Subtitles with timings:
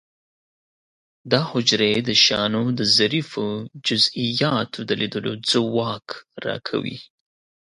[1.31, 3.47] دا حجرې د شیانو د ظریفو
[3.87, 6.07] جزئیاتو د لیدلو ځواک
[6.45, 6.97] را کوي.